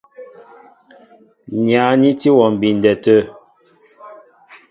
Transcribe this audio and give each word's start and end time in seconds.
Nyǎn 1.65 2.01
í 2.09 2.11
tí 2.19 2.29
wɔ 2.37 2.45
mbindɛ 2.53 2.91
tə̂. 3.03 3.17